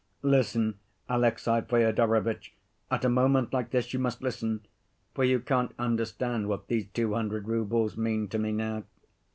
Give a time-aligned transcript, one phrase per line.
[0.23, 2.55] Listen, Alexey Fyodorovitch,
[2.89, 4.65] at a moment like this you must listen,
[5.13, 8.83] for you can't understand what these two hundred roubles mean to me now."